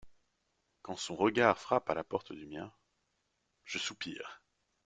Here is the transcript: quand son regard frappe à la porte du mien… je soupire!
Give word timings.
quand 0.81 0.95
son 0.97 1.15
regard 1.15 1.59
frappe 1.59 1.91
à 1.91 1.93
la 1.93 2.03
porte 2.03 2.33
du 2.33 2.47
mien… 2.47 2.73
je 3.65 3.77
soupire! 3.77 4.41